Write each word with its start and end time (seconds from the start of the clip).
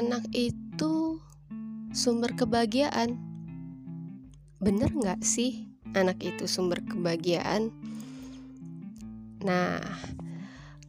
anak 0.00 0.24
itu 0.32 1.20
sumber 1.92 2.32
kebahagiaan. 2.32 3.20
Bener 4.56 4.88
nggak 4.96 5.20
sih 5.20 5.68
anak 5.92 6.24
itu 6.24 6.48
sumber 6.48 6.80
kebahagiaan? 6.80 7.68
Nah, 9.44 9.76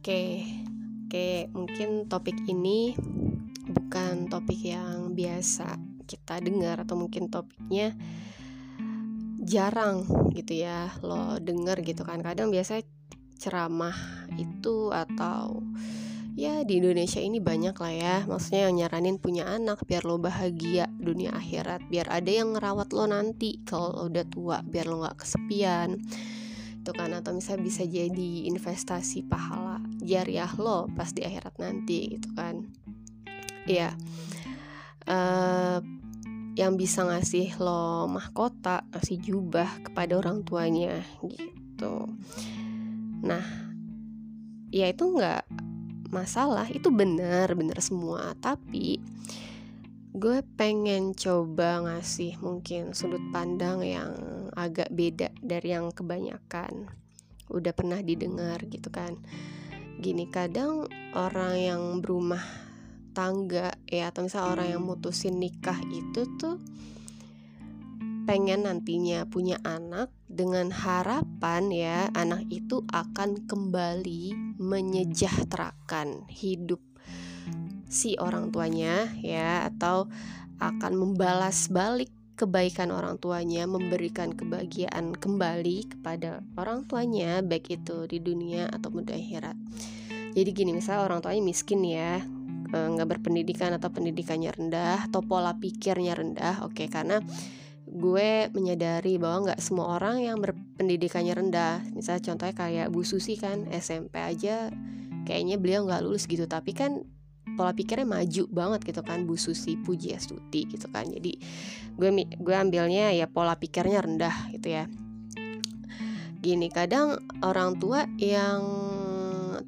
okay. 0.00 0.48
oke, 1.04 1.12
okay, 1.12 1.36
mungkin 1.52 2.08
topik 2.08 2.40
ini 2.48 2.96
bukan 3.68 4.32
topik 4.32 4.64
yang 4.64 5.12
biasa 5.12 5.76
kita 6.08 6.40
dengar 6.40 6.80
atau 6.80 6.96
mungkin 6.96 7.28
topiknya 7.28 7.92
jarang 9.44 10.08
gitu 10.32 10.64
ya 10.64 10.88
lo 11.04 11.36
denger 11.36 11.84
gitu 11.84 12.06
kan 12.06 12.24
kadang 12.24 12.48
biasanya 12.48 12.86
ceramah 13.36 13.96
itu 14.38 14.88
atau 14.94 15.60
ya 16.32 16.64
di 16.64 16.80
Indonesia 16.80 17.20
ini 17.20 17.38
banyak 17.38 17.76
lah 17.76 17.94
ya. 17.94 18.16
Maksudnya 18.24 18.68
yang 18.68 18.74
nyaranin 18.80 19.16
punya 19.20 19.44
anak 19.48 19.84
biar 19.84 20.04
lo 20.08 20.16
bahagia 20.16 20.88
dunia 20.96 21.36
akhirat. 21.36 21.84
Biar 21.88 22.08
ada 22.08 22.30
yang 22.30 22.56
ngerawat 22.56 22.92
lo 22.96 23.04
nanti 23.08 23.60
kalau 23.68 23.92
lo 23.92 24.02
udah 24.08 24.24
tua 24.28 24.56
biar 24.64 24.88
lo 24.88 25.04
nggak 25.04 25.18
kesepian. 25.20 26.00
Itu 26.82 26.90
kan 26.96 27.14
atau 27.14 27.36
misalnya 27.36 27.62
bisa 27.62 27.82
jadi 27.86 28.30
investasi 28.50 29.28
pahala 29.28 29.78
jariah 30.02 30.50
lo 30.58 30.90
pas 30.90 31.12
di 31.14 31.22
akhirat 31.22 31.54
nanti 31.60 32.18
gitu 32.18 32.28
kan. 32.34 32.66
Ya 33.68 33.94
uh, 35.06 35.78
yang 36.52 36.76
bisa 36.76 37.06
ngasih 37.06 37.56
lo 37.60 38.04
mahkota 38.10 38.84
ngasih 38.92 39.18
jubah 39.24 39.68
kepada 39.84 40.18
orang 40.20 40.44
tuanya 40.44 41.00
gitu. 41.24 42.08
Nah 43.24 43.44
ya 44.72 44.88
itu 44.88 45.04
nggak 45.04 45.71
masalah 46.12 46.68
itu 46.68 46.92
benar 46.92 47.56
benar 47.56 47.80
semua. 47.80 48.36
Tapi 48.38 49.00
gue 50.12 50.44
pengen 50.60 51.16
coba 51.16 51.80
ngasih 51.88 52.36
mungkin 52.44 52.92
sudut 52.92 53.24
pandang 53.32 53.80
yang 53.80 54.12
agak 54.52 54.92
beda 54.92 55.32
dari 55.40 55.72
yang 55.72 55.88
kebanyakan 55.88 56.92
udah 57.48 57.72
pernah 57.72 57.98
didengar 58.04 58.60
gitu 58.68 58.92
kan. 58.92 59.16
Gini 59.98 60.28
kadang 60.28 60.86
orang 61.16 61.54
yang 61.56 61.82
berumah 62.04 62.44
tangga 63.16 63.76
ya 63.88 64.08
atau 64.08 64.24
misalnya 64.24 64.52
orang 64.52 64.68
yang 64.76 64.82
mutusin 64.84 65.36
nikah 65.36 65.76
itu 65.92 66.28
tuh 66.40 66.56
pengen 68.22 68.64
nantinya 68.70 69.26
punya 69.26 69.58
anak 69.66 70.10
dengan 70.30 70.70
harapan 70.70 71.68
ya 71.68 71.98
anak 72.14 72.46
itu 72.48 72.86
akan 72.90 73.44
kembali 73.44 74.56
menyejahterakan 74.56 76.30
hidup 76.30 76.80
si 77.92 78.16
orang 78.16 78.48
tuanya 78.48 79.12
ya 79.20 79.68
atau 79.68 80.08
akan 80.56 80.92
membalas 80.96 81.68
balik 81.68 82.08
kebaikan 82.40 82.88
orang 82.88 83.20
tuanya 83.20 83.68
memberikan 83.68 84.32
kebahagiaan 84.32 85.12
kembali 85.12 85.92
kepada 85.92 86.40
orang 86.56 86.88
tuanya 86.88 87.44
baik 87.44 87.68
itu 87.70 88.08
di 88.08 88.18
dunia 88.18 88.72
atau 88.72 88.88
di 88.98 89.12
akhirat. 89.12 89.54
Jadi 90.32 90.50
gini 90.56 90.72
misalnya 90.72 91.04
orang 91.04 91.20
tuanya 91.20 91.42
miskin 91.44 91.84
ya 91.84 92.24
eh, 92.72 92.88
nggak 92.96 93.20
berpendidikan 93.20 93.76
atau 93.76 93.92
pendidikannya 93.92 94.48
rendah 94.56 95.12
atau 95.12 95.20
pola 95.20 95.52
pikirnya 95.60 96.16
rendah 96.16 96.64
oke 96.64 96.72
okay, 96.72 96.88
karena 96.88 97.20
gue 97.92 98.48
menyadari 98.56 99.20
bahwa 99.20 99.52
nggak 99.52 99.60
semua 99.60 100.00
orang 100.00 100.24
yang 100.24 100.40
berpendidikannya 100.40 101.36
rendah. 101.36 101.84
Misalnya 101.92 102.32
contohnya 102.32 102.56
kayak 102.56 102.86
Bu 102.88 103.04
Susi 103.04 103.36
kan 103.36 103.68
SMP 103.68 104.16
aja 104.16 104.72
kayaknya 105.28 105.60
beliau 105.60 105.84
nggak 105.84 106.00
lulus 106.00 106.24
gitu. 106.24 106.48
Tapi 106.48 106.72
kan 106.72 107.04
pola 107.52 107.76
pikirnya 107.76 108.08
maju 108.08 108.44
banget 108.48 108.80
gitu 108.88 109.04
kan. 109.04 109.28
Bu 109.28 109.36
Susi 109.36 109.76
Pujiastuti 109.76 110.72
gitu 110.72 110.88
kan. 110.88 111.04
Jadi 111.12 111.36
gue 111.92 112.08
gue 112.32 112.54
ambilnya 112.56 113.12
ya 113.12 113.28
pola 113.28 113.60
pikirnya 113.60 114.00
rendah 114.00 114.48
gitu 114.56 114.72
ya. 114.72 114.88
Gini 116.40 116.72
kadang 116.72 117.20
orang 117.44 117.76
tua 117.76 118.08
yang 118.16 118.64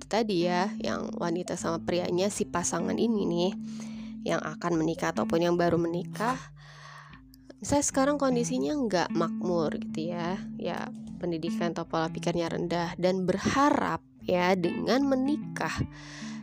tadi 0.08 0.48
ya 0.48 0.72
yang 0.80 1.12
wanita 1.20 1.60
sama 1.60 1.78
prianya 1.84 2.32
si 2.32 2.48
pasangan 2.48 2.96
ini 2.96 3.22
nih 3.28 3.52
yang 4.24 4.40
akan 4.40 4.80
menikah 4.80 5.12
ataupun 5.12 5.44
yang 5.44 5.54
baru 5.60 5.76
menikah 5.76 6.40
saya 7.64 7.80
sekarang 7.80 8.20
kondisinya 8.20 8.76
nggak 8.76 9.08
makmur 9.16 9.72
gitu 9.80 10.12
ya 10.12 10.36
ya 10.60 10.84
pendidikan 11.16 11.72
atau 11.72 11.88
pola 11.88 12.12
pikirnya 12.12 12.52
rendah 12.52 12.92
dan 13.00 13.25
berharap 13.25 14.04
ya 14.28 14.52
dengan 14.52 15.00
menikah 15.08 15.72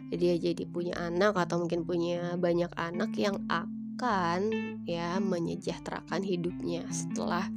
dia 0.09 0.35
jadi 0.35 0.65
punya 0.65 0.97
anak 0.97 1.37
atau 1.37 1.61
mungkin 1.61 1.85
punya 1.85 2.35
banyak 2.35 2.73
anak 2.73 3.13
yang 3.15 3.37
akan 3.47 4.49
ya 4.89 5.21
menyejahterakan 5.21 6.25
hidupnya 6.25 6.83
setelah 6.91 7.47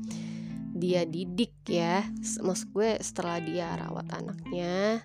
dia 0.75 1.06
didik 1.06 1.54
ya. 1.66 2.02
Maksud 2.19 2.75
gue 2.75 2.98
setelah 2.98 3.38
dia 3.42 3.75
rawat 3.78 4.10
anaknya 4.10 5.02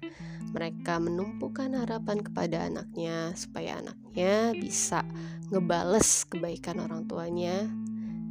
mereka 0.50 0.98
menumpukan 0.98 1.74
harapan 1.78 2.26
kepada 2.26 2.66
anaknya 2.66 3.38
supaya 3.38 3.82
anaknya 3.82 4.54
bisa 4.58 5.06
ngebales 5.54 6.26
kebaikan 6.26 6.82
orang 6.82 7.06
tuanya 7.06 7.70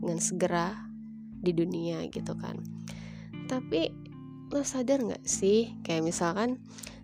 dengan 0.09 0.25
segera 0.25 0.73
di 1.45 1.53
dunia 1.53 2.01
gitu 2.09 2.33
kan. 2.41 2.57
Tapi 3.45 3.93
lo 4.49 4.65
sadar 4.65 5.05
nggak 5.05 5.29
sih 5.29 5.77
kayak 5.85 6.09
misalkan 6.09 6.57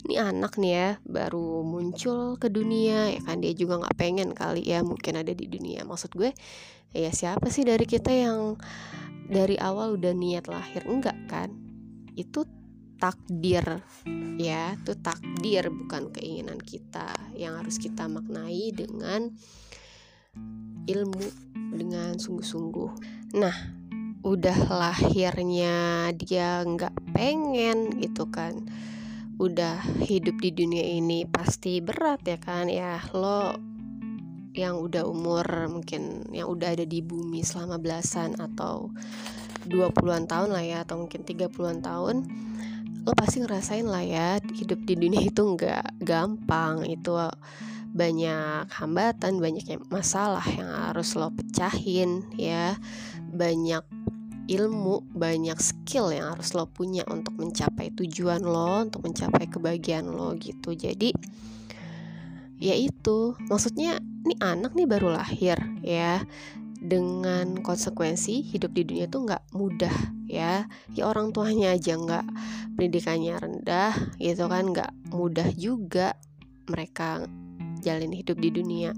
ini 0.09 0.17
anak 0.17 0.57
nih 0.57 0.73
ya 0.73 0.91
baru 1.05 1.61
muncul 1.61 2.41
ke 2.41 2.49
dunia 2.49 3.13
ya 3.13 3.21
kan 3.21 3.45
dia 3.45 3.53
juga 3.53 3.85
nggak 3.85 3.97
pengen 4.01 4.33
kali 4.33 4.65
ya 4.65 4.81
mungkin 4.81 5.21
ada 5.21 5.37
di 5.37 5.45
dunia. 5.45 5.85
Maksud 5.85 6.17
gue 6.17 6.33
ya 6.97 7.13
siapa 7.13 7.53
sih 7.53 7.69
dari 7.69 7.85
kita 7.85 8.09
yang 8.09 8.57
dari 9.29 9.61
awal 9.61 10.01
udah 10.01 10.17
niat 10.17 10.49
lahir? 10.49 10.89
Enggak 10.89 11.21
kan? 11.29 11.53
Itu 12.17 12.49
takdir 12.97 13.85
ya 14.41 14.73
itu 14.81 14.97
takdir 14.97 15.69
bukan 15.69 16.09
keinginan 16.15 16.57
kita 16.57 17.13
yang 17.37 17.61
harus 17.61 17.77
kita 17.77 18.09
maknai 18.09 18.73
dengan 18.73 19.29
ilmu 20.84 21.25
dengan 21.75 22.17
sungguh-sungguh. 22.17 22.91
Nah, 23.41 23.56
udah 24.25 24.59
lahirnya 24.72 26.09
dia 26.17 26.65
nggak 26.65 26.95
pengen 27.12 28.00
gitu 28.00 28.28
kan. 28.28 28.65
Udah 29.37 29.83
hidup 30.06 30.39
di 30.39 30.55
dunia 30.55 30.84
ini 30.84 31.27
pasti 31.27 31.83
berat 31.83 32.23
ya 32.23 32.39
kan 32.39 32.71
ya 32.71 33.03
lo 33.12 33.59
yang 34.55 34.78
udah 34.78 35.03
umur 35.03 35.67
mungkin 35.67 36.31
yang 36.31 36.47
udah 36.47 36.78
ada 36.78 36.87
di 36.87 37.03
bumi 37.03 37.43
selama 37.43 37.83
belasan 37.83 38.39
atau 38.39 38.94
20-an 39.67 40.31
tahun 40.31 40.55
lah 40.55 40.62
ya 40.62 40.78
atau 40.87 41.03
mungkin 41.03 41.27
30-an 41.27 41.83
tahun 41.83 42.17
lo 43.05 43.12
pasti 43.12 43.43
ngerasain 43.43 43.84
lah 43.84 44.00
ya 44.06 44.39
hidup 44.41 44.81
di 44.87 44.94
dunia 44.97 45.27
itu 45.27 45.43
nggak 45.43 46.00
gampang 46.00 46.87
itu 46.87 47.12
banyak 47.94 48.66
hambatan, 48.75 49.38
banyak 49.38 49.78
masalah 49.87 50.43
yang 50.50 50.66
harus 50.66 51.15
lo 51.15 51.31
pecahin 51.31 52.27
ya. 52.34 52.75
Banyak 53.31 53.87
ilmu, 54.50 55.06
banyak 55.15 55.56
skill 55.62 56.10
yang 56.10 56.34
harus 56.37 56.53
lo 56.53 56.66
punya 56.66 57.06
untuk 57.06 57.38
mencapai 57.38 57.94
tujuan 57.94 58.43
lo, 58.43 58.84
untuk 58.84 59.06
mencapai 59.06 59.47
kebahagiaan 59.47 60.10
lo 60.10 60.34
gitu. 60.37 60.75
Jadi 60.75 61.15
ya 62.59 62.75
itu, 62.75 63.38
maksudnya 63.47 64.03
ini 64.26 64.34
anak 64.43 64.75
nih 64.75 64.91
baru 64.91 65.15
lahir 65.15 65.56
ya 65.81 66.25
dengan 66.84 67.65
konsekuensi 67.65 68.44
hidup 68.44 68.76
di 68.76 68.84
dunia 68.84 69.09
itu 69.09 69.16
nggak 69.25 69.56
mudah 69.56 69.97
ya 70.28 70.69
ya 70.93 71.03
orang 71.09 71.32
tuanya 71.32 71.72
aja 71.72 71.97
nggak 71.97 72.28
pendidikannya 72.76 73.41
rendah 73.41 73.93
gitu 74.21 74.44
kan 74.52 74.69
nggak 74.69 74.93
mudah 75.08 75.49
juga 75.56 76.12
mereka 76.69 77.25
jalin 77.85 78.17
hidup 78.17 78.41
di 78.41 78.49
dunia. 78.49 78.97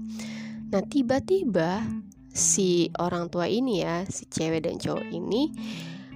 Nah, 0.71 0.83
tiba-tiba 0.87 1.83
si 2.31 2.87
orang 2.95 3.27
tua 3.27 3.51
ini 3.51 3.83
ya, 3.83 4.07
si 4.07 4.23
cewek 4.31 4.63
dan 4.63 4.79
cowok 4.79 5.07
ini 5.11 5.51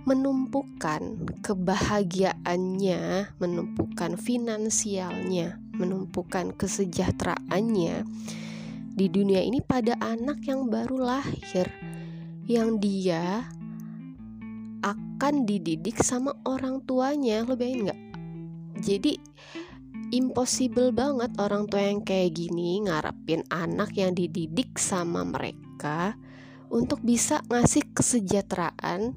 menumpukan 0.01 1.29
kebahagiaannya, 1.45 3.31
menumpukan 3.37 4.17
finansialnya, 4.17 5.61
menumpukan 5.77 6.55
kesejahteraannya 6.57 8.07
di 8.91 9.05
dunia 9.07 9.41
ini 9.45 9.61
pada 9.61 9.95
anak 10.01 10.41
yang 10.45 10.67
baru 10.67 10.99
lahir 10.99 11.69
yang 12.49 12.81
dia 12.81 13.45
akan 14.81 15.45
dididik 15.45 16.01
sama 16.01 16.33
orang 16.49 16.81
tuanya. 16.83 17.45
Lo 17.45 17.53
bayangin 17.53 17.87
nggak? 17.87 18.01
Jadi 18.81 19.21
impossible 20.11 20.91
banget 20.91 21.31
orang 21.39 21.65
tua 21.71 21.87
yang 21.87 22.03
kayak 22.03 22.35
gini 22.35 22.83
ngarepin 22.83 23.47
anak 23.47 23.95
yang 23.95 24.11
dididik 24.11 24.75
sama 24.75 25.23
mereka 25.23 26.19
untuk 26.71 26.99
bisa 27.03 27.43
ngasih 27.47 27.95
kesejahteraan 27.95 29.15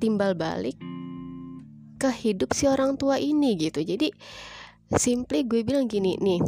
timbal 0.00 0.36
balik 0.36 0.76
ke 1.96 2.12
hidup 2.12 2.52
si 2.52 2.68
orang 2.68 3.00
tua 3.00 3.16
ini 3.16 3.56
gitu. 3.56 3.80
Jadi 3.80 4.12
simply 4.92 5.48
gue 5.48 5.64
bilang 5.64 5.88
gini 5.88 6.20
nih, 6.20 6.40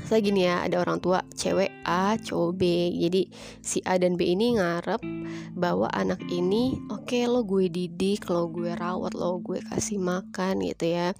saya 0.00 0.24
gini 0.24 0.48
ya 0.48 0.64
ada 0.64 0.80
orang 0.80 0.98
tua 1.04 1.20
cewek 1.36 1.68
A 1.84 2.16
cowok 2.16 2.52
B 2.56 2.62
jadi 2.96 3.28
si 3.60 3.84
A 3.84 4.00
dan 4.00 4.16
B 4.16 4.32
ini 4.32 4.56
ngarep 4.56 5.04
bahwa 5.52 5.92
anak 5.92 6.24
ini 6.32 6.80
oke 6.88 7.12
okay, 7.12 7.28
lo 7.28 7.44
gue 7.44 7.68
didik 7.68 8.24
lo 8.32 8.48
gue 8.48 8.72
rawat 8.72 9.12
lo 9.12 9.36
gue 9.44 9.60
kasih 9.60 10.00
makan 10.00 10.64
gitu 10.64 10.96
ya 10.96 11.12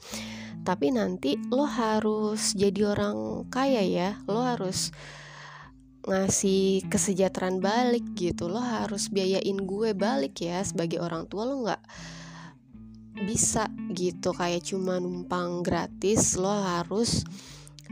tapi 0.63 0.95
nanti 0.95 1.39
lo 1.51 1.67
harus 1.67 2.55
jadi 2.55 2.95
orang 2.95 3.47
kaya 3.51 3.83
ya. 3.83 4.11
Lo 4.27 4.43
harus 4.43 4.95
ngasih 6.07 6.87
kesejahteraan 6.91 7.63
balik 7.63 8.07
gitu. 8.15 8.51
Lo 8.51 8.63
harus 8.63 9.11
biayain 9.11 9.59
gue 9.63 9.91
balik 9.95 10.43
ya 10.43 10.63
sebagai 10.63 11.03
orang 11.03 11.27
tua. 11.31 11.47
Lo 11.47 11.63
nggak 11.63 11.83
bisa 13.27 13.71
gitu. 13.95 14.31
Kayak 14.35 14.67
cuma 14.67 14.99
numpang 14.99 15.63
gratis 15.67 16.39
lo 16.39 16.51
harus 16.51 17.23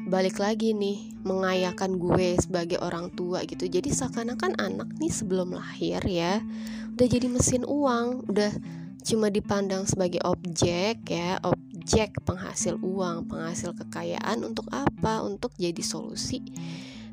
balik 0.09 0.41
lagi 0.41 0.73
nih 0.73 1.13
mengayakan 1.27 2.01
gue 2.01 2.39
sebagai 2.41 2.79
orang 2.81 3.13
tua 3.13 3.45
gitu. 3.45 3.69
Jadi 3.69 3.93
seakan-akan 3.93 4.57
anak 4.57 4.89
nih 4.97 5.13
sebelum 5.13 5.53
lahir 5.53 6.01
ya 6.07 6.41
udah 7.01 7.09
jadi 7.09 7.33
mesin 7.33 7.65
uang 7.65 8.29
udah 8.29 8.53
cuma 9.01 9.33
dipandang 9.33 9.89
sebagai 9.89 10.21
objek 10.21 11.01
ya 11.09 11.41
objek 11.41 11.70
penghasil 12.25 12.77
uang 12.81 13.29
penghasil 13.31 13.73
kekayaan 13.77 14.45
untuk 14.45 14.69
apa? 14.73 15.25
Untuk 15.25 15.55
jadi 15.57 15.81
solusi 15.81 16.41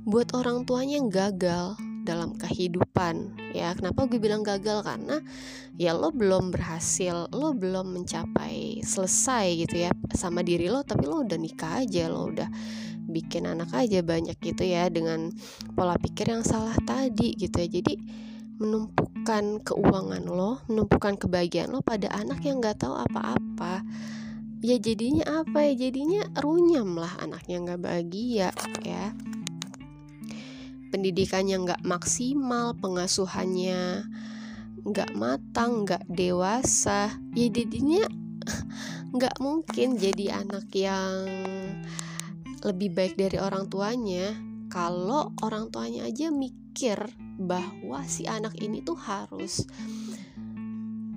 buat 0.07 0.31
orang 0.31 0.63
tuanya 0.63 1.03
yang 1.03 1.11
gagal 1.11 1.75
dalam 2.07 2.39
kehidupan 2.39 3.35
ya. 3.51 3.75
Kenapa 3.75 4.07
gue 4.07 4.15
bilang 4.15 4.39
gagal? 4.39 4.87
Karena 4.87 5.19
ya 5.75 5.91
lo 5.91 6.15
belum 6.15 6.55
berhasil 6.55 7.27
lo 7.35 7.51
belum 7.51 7.91
mencapai 7.91 8.79
selesai 8.79 9.67
gitu 9.67 9.75
ya 9.83 9.91
sama 10.15 10.41
diri 10.47 10.71
lo 10.71 10.87
tapi 10.87 11.03
lo 11.05 11.27
udah 11.27 11.35
nikah 11.35 11.83
aja 11.83 12.07
lo 12.07 12.31
udah 12.31 12.47
bikin 13.11 13.45
anak 13.45 13.75
aja 13.75 13.99
banyak 13.99 14.39
gitu 14.39 14.63
ya 14.63 14.87
dengan 14.87 15.31
pola 15.75 15.99
pikir 15.99 16.31
yang 16.31 16.47
salah 16.47 16.75
tadi 16.87 17.35
gitu 17.35 17.59
ya. 17.59 17.67
Jadi 17.67 17.93
menumpukan 18.57 19.59
keuangan 19.61 20.23
lo 20.23 20.63
menumpukan 20.71 21.19
kebahagiaan 21.19 21.75
lo 21.75 21.83
pada 21.83 22.07
anak 22.15 22.41
yang 22.47 22.63
nggak 22.63 22.79
tahu 22.79 22.95
apa-apa 22.95 23.83
ya 24.61 24.77
jadinya 24.81 25.43
apa 25.43 25.69
ya? 25.69 25.87
Jadinya 25.87 26.27
runyam 26.41 26.97
lah 26.97 27.13
anaknya 27.21 27.57
nggak 27.63 27.81
bahagia 27.81 28.49
ya. 28.81 29.13
Pendidikannya 30.87 31.57
nggak 31.67 31.81
maksimal, 31.83 32.73
pengasuhannya 32.79 34.07
nggak 34.87 35.11
matang, 35.19 35.83
nggak 35.83 36.07
dewasa, 36.07 37.11
ya 37.35 37.47
jadinya 37.51 38.07
nggak 39.15 39.35
mungkin 39.43 39.99
jadi 39.99 40.47
anak 40.47 40.71
yang 40.71 41.27
lebih 42.63 42.95
baik 42.95 43.19
dari 43.19 43.37
orang 43.37 43.67
tuanya. 43.67 44.31
Kalau 44.67 45.31
orang 45.43 45.71
tuanya 45.71 46.07
aja 46.07 46.27
mikir 46.27 46.99
bahwa 47.39 48.03
si 48.03 48.27
anak 48.27 48.57
ini 48.59 48.83
tuh 48.83 48.99
harus 48.99 49.63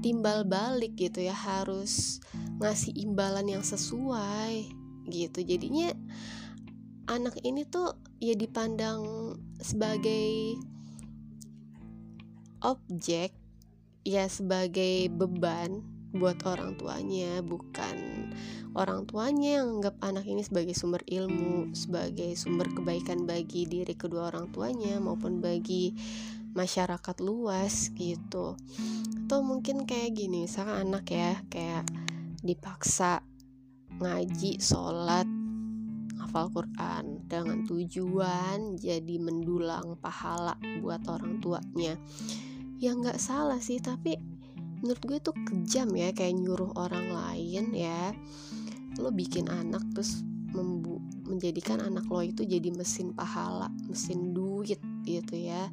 timbal 0.01 0.49
balik 0.49 0.97
gitu 0.97 1.21
ya 1.21 1.37
harus 1.37 2.21
ngasih 2.61 2.93
imbalan 2.95 3.49
yang 3.49 3.65
sesuai 3.65 4.69
gitu. 5.09 5.41
Jadinya 5.43 5.91
anak 7.11 7.41
ini 7.43 7.67
tuh 7.67 7.97
ya 8.23 8.37
dipandang 8.37 9.35
sebagai 9.59 10.61
objek 12.61 13.33
ya 14.05 14.29
sebagai 14.29 15.09
beban 15.09 15.81
buat 16.11 16.43
orang 16.43 16.75
tuanya 16.75 17.39
bukan 17.41 18.29
orang 18.75 19.07
tuanya 19.07 19.63
yang 19.63 19.79
anggap 19.79 19.95
anak 20.03 20.27
ini 20.27 20.43
sebagai 20.43 20.75
sumber 20.75 21.03
ilmu 21.07 21.71
sebagai 21.71 22.35
sumber 22.35 22.67
kebaikan 22.75 23.25
bagi 23.25 23.65
diri 23.65 23.95
kedua 23.95 24.35
orang 24.35 24.51
tuanya 24.51 24.99
maupun 24.99 25.39
bagi 25.39 25.95
masyarakat 26.55 27.17
luas 27.23 27.95
gitu. 27.95 28.59
Atau 29.27 29.47
mungkin 29.47 29.87
kayak 29.87 30.19
gini 30.19 30.51
misalkan 30.51 30.91
anak 30.91 31.07
ya 31.15 31.39
kayak 31.47 31.87
dipaksa 32.41 33.21
ngaji 34.01 34.57
sholat 34.57 35.29
hafal 36.21 36.47
Quran 36.53 37.27
dengan 37.27 37.67
tujuan 37.67 38.79
jadi 38.79 39.17
mendulang 39.19 39.99
pahala 39.99 40.55
buat 40.79 41.03
orang 41.11 41.43
tuanya. 41.43 41.99
Ya 42.81 42.97
nggak 42.97 43.19
salah 43.21 43.59
sih 43.59 43.83
tapi 43.83 44.15
menurut 44.81 45.03
gue 45.05 45.19
tuh 45.21 45.37
kejam 45.45 45.93
ya 45.93 46.15
kayak 46.15 46.39
nyuruh 46.39 46.73
orang 46.77 47.13
lain 47.13 47.75
ya. 47.75 48.15
Lo 48.97 49.13
bikin 49.13 49.51
anak 49.51 49.85
terus 49.93 50.23
membu 50.55 51.03
menjadikan 51.27 51.79
anak 51.79 52.11
lo 52.11 52.23
itu 52.27 52.43
jadi 52.43 52.75
mesin 52.75 53.15
pahala 53.15 53.71
mesin 53.91 54.31
duit 54.31 54.81
gitu 55.03 55.35
ya. 55.35 55.67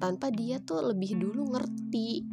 Tanpa 0.00 0.32
dia 0.34 0.58
tuh 0.58 0.88
lebih 0.88 1.20
dulu 1.20 1.54
ngerti 1.54 2.24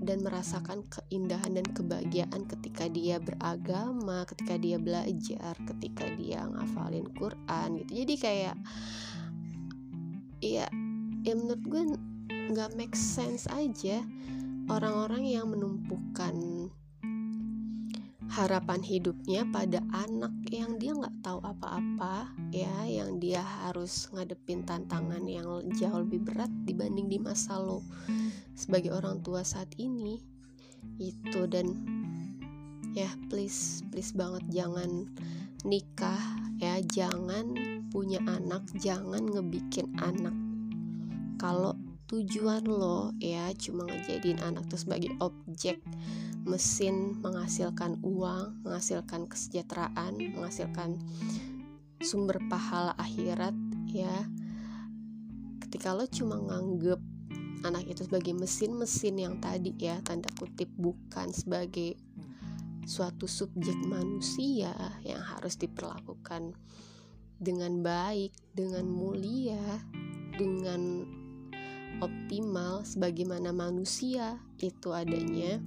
dan 0.00 0.24
merasakan 0.24 0.80
keindahan 0.88 1.60
dan 1.60 1.66
kebahagiaan 1.76 2.48
ketika 2.48 2.88
dia 2.88 3.20
beragama, 3.20 4.24
ketika 4.24 4.56
dia 4.56 4.80
belajar, 4.80 5.52
ketika 5.68 6.08
dia 6.16 6.48
ngafalin 6.48 7.04
Quran 7.14 7.84
gitu. 7.84 7.92
Jadi 8.04 8.14
kayak 8.16 8.56
ya 10.40 10.66
ya 11.20 11.32
menurut 11.36 11.64
gue 11.68 11.82
nggak 12.50 12.72
make 12.80 12.96
sense 12.96 13.44
aja 13.52 14.00
orang-orang 14.72 15.28
yang 15.28 15.52
menumpukan 15.52 16.34
harapan 18.30 18.78
hidupnya 18.78 19.42
pada 19.50 19.82
anak 19.90 20.30
yang 20.54 20.78
dia 20.78 20.94
nggak 20.94 21.18
tahu 21.18 21.42
apa-apa 21.42 22.30
ya 22.54 22.86
yang 22.86 23.18
dia 23.18 23.42
harus 23.42 24.06
ngadepin 24.14 24.62
tantangan 24.62 25.26
yang 25.26 25.50
jauh 25.74 26.06
lebih 26.06 26.22
berat 26.22 26.50
dibanding 26.62 27.10
di 27.10 27.18
masa 27.18 27.58
lo 27.58 27.82
sebagai 28.54 28.94
orang 28.94 29.18
tua 29.26 29.42
saat 29.42 29.74
ini. 29.82 30.22
Itu 31.02 31.50
dan 31.50 31.74
ya 32.94 33.10
please 33.26 33.82
please 33.90 34.14
banget 34.14 34.46
jangan 34.62 35.10
nikah 35.66 36.22
ya 36.62 36.78
jangan 36.86 37.58
punya 37.90 38.22
anak 38.30 38.62
jangan 38.78 39.26
ngebikin 39.26 39.90
anak. 39.98 40.34
Kalau 41.34 41.74
tujuan 42.06 42.62
lo 42.62 43.10
ya 43.18 43.50
cuma 43.58 43.90
ngejadiin 43.90 44.38
anak 44.38 44.70
tuh 44.70 44.78
sebagai 44.78 45.10
objek 45.18 45.82
mesin 46.44 47.20
menghasilkan 47.20 48.00
uang, 48.00 48.64
menghasilkan 48.64 49.28
kesejahteraan, 49.28 50.16
menghasilkan 50.36 50.96
sumber 52.00 52.40
pahala 52.48 52.96
akhirat 52.96 53.52
ya. 53.90 54.28
Ketika 55.60 55.92
lo 55.94 56.08
cuma 56.08 56.40
nganggep 56.40 57.00
anak 57.62 57.84
itu 57.92 58.08
sebagai 58.08 58.32
mesin-mesin 58.32 59.20
yang 59.20 59.36
tadi 59.38 59.76
ya 59.76 60.00
tanda 60.00 60.32
kutip 60.40 60.72
bukan 60.80 61.28
sebagai 61.28 62.00
suatu 62.88 63.28
subjek 63.28 63.76
manusia 63.84 64.72
yang 65.04 65.20
harus 65.20 65.60
diperlakukan 65.60 66.56
dengan 67.40 67.84
baik, 67.84 68.32
dengan 68.56 68.88
mulia, 68.88 69.60
dengan 70.36 71.04
optimal 72.00 72.82
sebagaimana 72.82 73.52
manusia 73.52 74.40
itu 74.56 74.90
adanya 74.90 75.60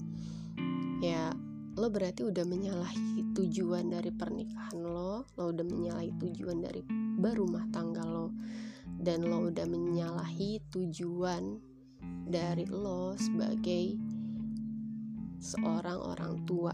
ya 1.04 1.36
lo 1.76 1.92
berarti 1.92 2.24
udah 2.24 2.48
menyalahi 2.48 3.36
tujuan 3.36 3.92
dari 3.92 4.08
pernikahan 4.08 4.80
lo 4.80 5.28
lo 5.36 5.44
udah 5.52 5.66
menyalahi 5.68 6.16
tujuan 6.16 6.64
dari 6.64 6.80
berumah 7.20 7.68
tangga 7.76 8.08
lo 8.08 8.32
dan 9.04 9.28
lo 9.28 9.52
udah 9.52 9.68
menyalahi 9.68 10.64
tujuan 10.72 11.60
dari 12.24 12.64
lo 12.72 13.20
sebagai 13.20 14.00
seorang 15.44 16.00
orang 16.00 16.48
tua 16.48 16.72